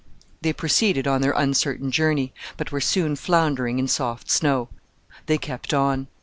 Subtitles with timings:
[0.41, 4.69] They proceeded on their uncertain journey, but were soon floundering in soft snow.
[5.27, 6.07] They kept on.